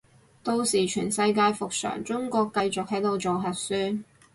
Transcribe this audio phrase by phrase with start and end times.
[0.43, 4.03] 到時全世界復常，中國繼續喺度做核酸